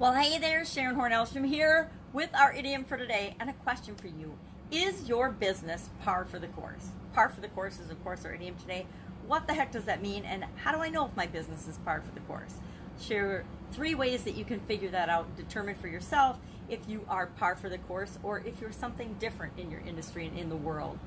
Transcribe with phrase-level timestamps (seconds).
[0.00, 4.06] Well, hey there, Sharon Horn-Elstrom here with our idiom for today and a question for
[4.06, 4.38] you.
[4.70, 6.88] Is your business par for the course?
[7.12, 8.86] Par for the course is, of course, our idiom today.
[9.26, 11.76] What the heck does that mean, and how do I know if my business is
[11.84, 12.54] par for the course?
[12.98, 16.38] Share three ways that you can figure that out and determine for yourself
[16.70, 20.26] if you are par for the course or if you're something different in your industry
[20.26, 20.98] and in the world.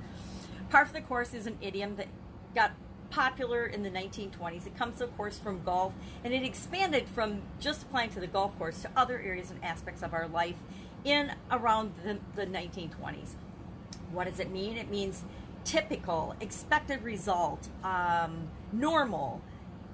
[0.69, 2.09] Par for the course is an idiom that
[2.53, 2.73] got
[3.13, 4.65] popular in the 1920s.
[4.65, 5.93] It comes, of course, from golf,
[6.23, 10.01] and it expanded from just applying to the golf course to other areas and aspects
[10.01, 10.55] of our life
[11.05, 13.35] in around the, the 1920s.
[14.11, 14.77] What does it mean?
[14.77, 15.23] It means
[15.63, 19.41] typical, expected result, um, normal.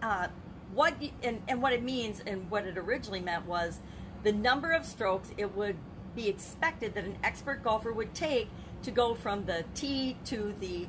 [0.01, 0.29] Uh,
[0.73, 3.79] what and, and what it means and what it originally meant was
[4.23, 5.75] the number of strokes it would
[6.15, 8.47] be expected that an expert golfer would take
[8.83, 10.87] to go from the tee to the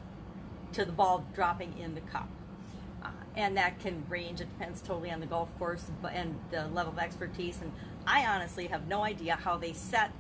[0.73, 2.29] to the ball dropping in the cup.
[3.03, 6.93] Uh, and that can range, it depends totally on the golf course and the level
[6.93, 7.61] of expertise.
[7.61, 7.73] And
[8.07, 10.13] I honestly have no idea how they set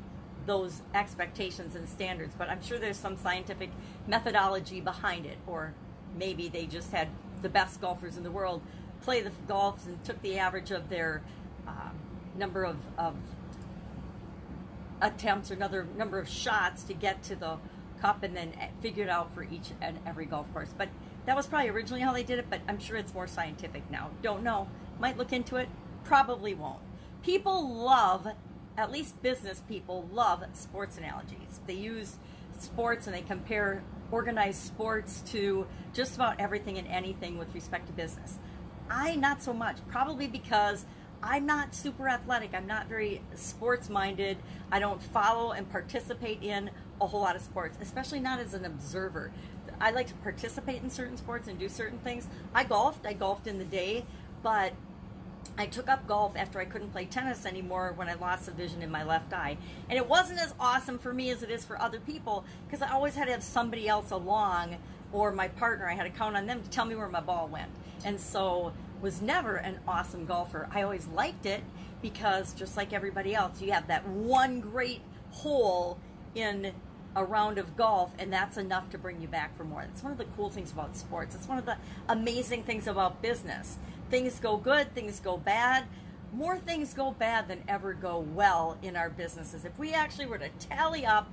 [0.46, 3.70] those expectations and standards, but I'm sure there's some scientific
[4.06, 5.74] methodology behind it, or
[6.18, 7.08] maybe they just had
[7.42, 8.62] the best golfers in the world
[9.02, 11.22] play the golf and took the average of their
[11.66, 11.92] um,
[12.36, 13.14] number of, of
[15.00, 17.56] attempts or another number of shots to get to the
[18.00, 20.74] cup and then figure it out for each and every golf course.
[20.76, 20.88] But
[21.26, 24.10] that was probably originally how they did it, but I'm sure it's more scientific now.
[24.22, 24.68] Don't know.
[24.98, 25.68] Might look into it.
[26.04, 26.80] Probably won't.
[27.22, 28.26] People love,
[28.76, 31.60] at least business people love sports analogies.
[31.66, 32.16] They use
[32.58, 37.92] sports and they compare organized sports to just about everything and anything with respect to
[37.92, 38.38] business.
[38.90, 40.84] I not so much, probably because
[41.22, 42.54] I'm not super athletic.
[42.54, 44.38] I'm not very sports minded.
[44.72, 46.70] I don't follow and participate in
[47.00, 49.30] a whole lot of sports, especially not as an observer.
[49.80, 52.28] I like to participate in certain sports and do certain things.
[52.54, 53.06] I golfed.
[53.06, 54.04] I golfed in the day,
[54.42, 54.72] but
[55.56, 58.82] I took up golf after I couldn't play tennis anymore when I lost the vision
[58.82, 59.56] in my left eye.
[59.88, 62.92] And it wasn't as awesome for me as it is for other people because I
[62.92, 64.76] always had to have somebody else along
[65.12, 65.88] or my partner.
[65.88, 67.70] I had to count on them to tell me where my ball went.
[68.04, 70.69] And so was never an awesome golfer.
[70.72, 71.62] I always liked it
[72.02, 75.98] because just like everybody else, you have that one great hole
[76.34, 76.72] in
[77.16, 79.82] a round of golf and that's enough to bring you back for more.
[79.82, 81.34] It's one of the cool things about sports.
[81.34, 81.76] It's one of the
[82.09, 83.78] amazing things about business.
[84.10, 85.84] Things go good, things go bad.
[86.32, 89.65] More things go bad than ever go well in our businesses.
[89.65, 91.28] If we actually were to tally up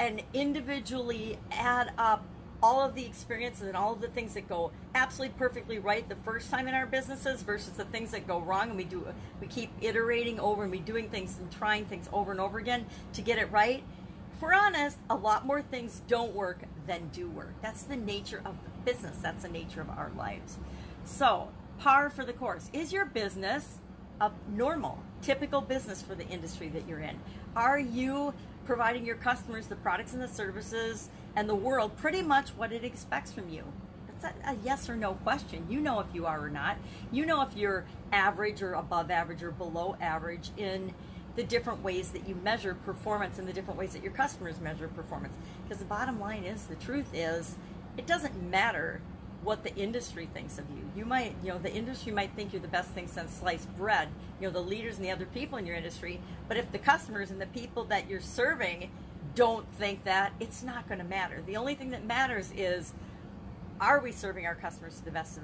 [0.00, 2.24] and individually add up
[2.64, 6.16] all of the experiences and all of the things that go absolutely perfectly right the
[6.16, 9.06] first time in our businesses versus the things that go wrong and we do
[9.38, 12.86] we keep iterating over and we doing things and trying things over and over again
[13.12, 13.84] to get it right
[14.34, 18.42] if we're honest a lot more things don't work than do work that's the nature
[18.44, 20.58] of business that's the nature of our lives
[21.04, 23.78] so par for the course is your business
[24.20, 27.18] a normal typical business for the industry that you're in
[27.56, 28.34] are you
[28.64, 32.84] providing your customers the products and the services and the world pretty much what it
[32.84, 33.64] expects from you.
[34.06, 35.66] That's a, a, yes or no question.
[35.68, 36.76] You know if you are or not.
[37.10, 40.94] You know if you're average or above average or below average in
[41.36, 44.88] the different ways that you measure performance and the different ways that your customers measure
[44.88, 45.34] performance.
[45.62, 47.56] Because the bottom line is, the truth is,
[47.96, 49.00] it doesn't matter
[49.42, 50.90] what the industry thinks of you.
[50.96, 54.08] You might, you know, the industry might think you're the best thing since sliced bread,
[54.40, 56.20] you know, the leaders and the other people in your industry.
[56.48, 58.90] But if the customers and the people that you're serving
[59.34, 61.42] don't think that, it's not going to matter.
[61.44, 62.94] The only thing that matters is
[63.80, 65.42] are we serving our customers to the best of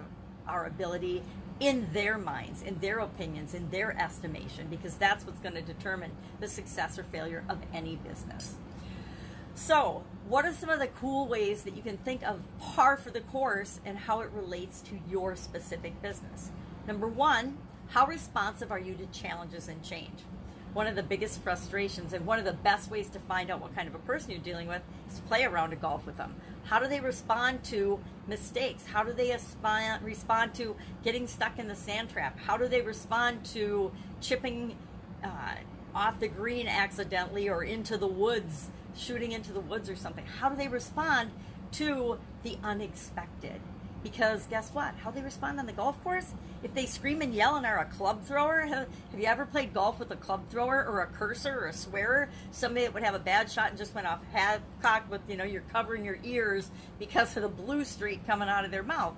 [0.50, 1.22] our ability
[1.61, 6.11] in their minds, in their opinions, in their estimation, because that's what's going to determine
[6.41, 8.55] the success or failure of any business.
[9.55, 13.10] So, what are some of the cool ways that you can think of par for
[13.10, 16.50] the course and how it relates to your specific business?
[16.87, 17.59] Number one,
[17.89, 20.21] how responsive are you to challenges and change?
[20.73, 23.75] One of the biggest frustrations and one of the best ways to find out what
[23.75, 26.17] kind of a person you're dealing with is to play a round of golf with
[26.17, 26.35] them.
[26.65, 28.87] How do they respond to mistakes?
[28.87, 29.37] How do they
[30.03, 32.39] respond to getting stuck in the sand trap?
[32.39, 33.91] How do they respond to
[34.21, 34.77] chipping
[35.25, 35.57] uh,
[35.95, 40.27] off the green accidentally or into the woods, shooting into the woods or something?
[40.27, 41.31] How do they respond
[41.73, 43.61] to the unexpected?
[44.03, 44.95] Because guess what?
[44.95, 46.33] How they respond on the golf course?
[46.63, 49.75] If they scream and yell and are a club thrower, have, have you ever played
[49.75, 52.31] golf with a club thrower or a cursor or a swearer?
[52.51, 54.21] Somebody that would have a bad shot and just went off
[54.81, 58.65] cocked with, you know, you're covering your ears because of the blue streak coming out
[58.65, 59.15] of their mouth.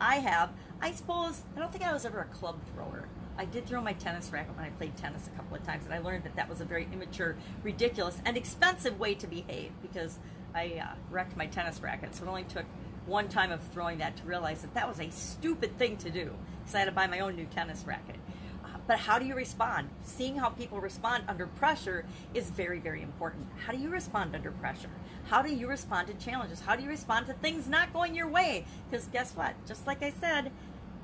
[0.00, 0.50] I have.
[0.80, 3.08] I suppose, I don't think I was ever a club thrower.
[3.38, 5.94] I did throw my tennis racket when I played tennis a couple of times, and
[5.94, 10.18] I learned that that was a very immature, ridiculous, and expensive way to behave because
[10.54, 12.14] I uh, wrecked my tennis racket.
[12.14, 12.64] So it only took
[13.06, 16.32] one time of throwing that to realize that that was a stupid thing to do
[16.60, 18.16] because I had to buy my own new tennis racket.
[18.64, 19.88] Uh, but how do you respond?
[20.04, 22.04] Seeing how people respond under pressure
[22.34, 23.46] is very, very important.
[23.64, 24.90] How do you respond under pressure?
[25.28, 26.60] How do you respond to challenges?
[26.60, 28.64] How do you respond to things not going your way?
[28.90, 29.54] Because guess what?
[29.66, 30.52] Just like I said,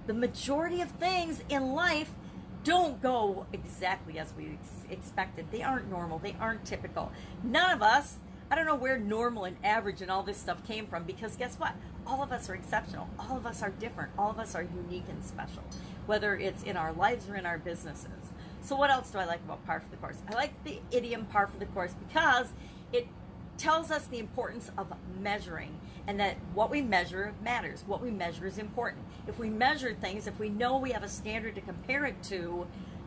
[0.06, 2.10] the majority of things in life
[2.64, 4.58] don't go exactly as we
[4.90, 5.46] expected.
[5.50, 6.18] They aren't normal.
[6.18, 7.10] They aren't typical.
[7.42, 8.16] None of us,
[8.52, 11.56] I don't know where normal and average and all this stuff came from because guess
[11.56, 11.72] what?
[12.06, 13.08] All of us are exceptional.
[13.18, 14.10] All of us are different.
[14.18, 15.62] All of us are unique and special
[16.04, 18.10] whether it's in our lives or in our businesses.
[18.60, 20.18] So, what else do I like about par for the course?
[20.28, 22.48] I like the idiom par for the course because
[22.92, 23.06] it
[23.56, 27.84] tells us the importance of measuring and that what we measure matters.
[27.86, 29.06] What we measure is important.
[29.26, 32.66] If we measure things, if we know we have a standard to compare it to,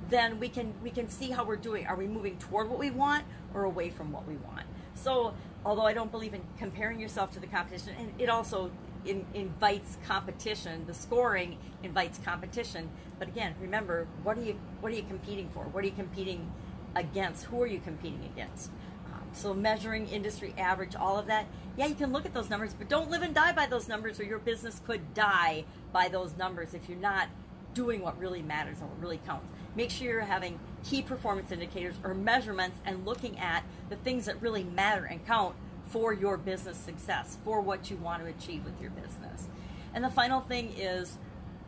[0.09, 1.85] then we can we can see how we're doing.
[1.85, 4.65] Are we moving toward what we want or away from what we want?
[4.95, 5.33] So,
[5.63, 8.71] although I don't believe in comparing yourself to the competition, and it also
[9.05, 10.85] in, invites competition.
[10.87, 12.89] The scoring invites competition.
[13.19, 15.63] But again, remember, what are you what are you competing for?
[15.63, 16.51] What are you competing
[16.95, 17.45] against?
[17.45, 18.71] Who are you competing against?
[19.13, 21.45] Um, so measuring industry average, all of that.
[21.77, 24.19] Yeah, you can look at those numbers, but don't live and die by those numbers,
[24.19, 27.27] or your business could die by those numbers if you're not
[27.73, 29.45] doing what really matters and what really counts.
[29.75, 34.41] Make sure you're having key performance indicators or measurements and looking at the things that
[34.41, 35.55] really matter and count
[35.89, 39.47] for your business success, for what you want to achieve with your business.
[39.93, 41.17] And the final thing is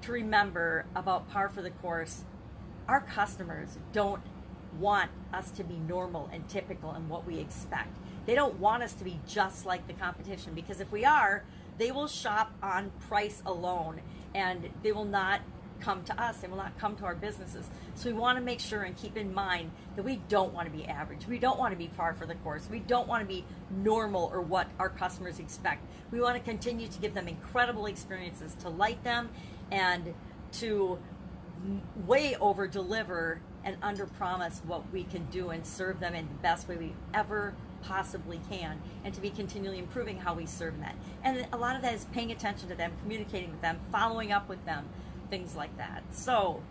[0.04, 2.24] to remember about par for the course
[2.88, 4.22] our customers don't
[4.80, 7.98] want us to be normal and typical and what we expect.
[8.26, 11.44] They don't want us to be just like the competition because if we are,
[11.78, 14.02] they will shop on price alone
[14.34, 15.42] and they will not
[15.80, 16.38] come to us.
[16.38, 17.70] They will not come to our businesses.
[17.96, 20.78] So we want to make sure and keep in mind that we don't want to
[20.78, 21.28] be average.
[21.28, 22.68] We don't want to be par for the course.
[22.70, 25.86] We don't want to be normal or what our customers expect.
[26.12, 29.30] We want to continue to give them incredible experiences, to light them,
[29.72, 30.14] and
[30.54, 31.00] to
[32.06, 36.36] way over deliver and under promise what we can do and serve them in the
[36.36, 40.96] best way we ever possibly can and to be continually improving how we serve them
[41.24, 44.48] and a lot of that is paying attention to them communicating with them following up
[44.50, 44.88] with them
[45.30, 46.04] things like that.
[46.12, 46.62] So,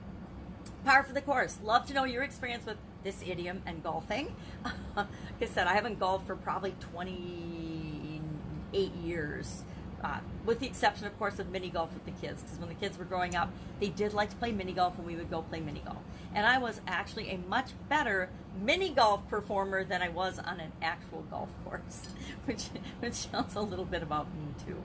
[0.84, 1.58] par for the course.
[1.62, 4.34] Love to know your experience with this idiom and golfing.
[4.96, 5.06] like
[5.40, 9.64] I said, I haven't golfed for probably 28 years.
[10.04, 12.74] Uh, with the exception, of course, of mini golf with the kids, because when the
[12.74, 13.50] kids were growing up,
[13.80, 15.98] they did like to play mini golf, and we would go play mini golf.
[16.34, 18.28] And I was actually a much better
[18.60, 22.08] mini golf performer than I was on an actual golf course,
[22.44, 22.64] which
[23.00, 24.82] which tells a little bit about me too.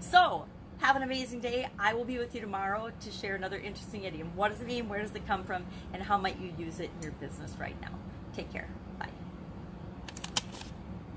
[0.00, 0.46] So
[0.84, 1.66] have an amazing day.
[1.78, 4.30] I will be with you tomorrow to share another interesting idiom.
[4.36, 4.86] What does it mean?
[4.86, 5.64] Where does it come from?
[5.94, 7.88] And how might you use it in your business right now?
[8.34, 8.68] Take care.